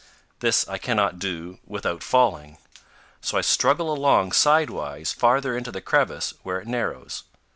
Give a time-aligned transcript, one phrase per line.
[0.39, 2.57] This I cannot do without falling.
[3.21, 7.21] So I struggle along sidewise farther into the crevice, where it narrows.